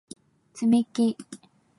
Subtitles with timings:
[0.55, 1.15] つみき